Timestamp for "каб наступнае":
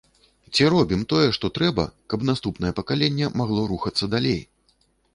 2.13-2.75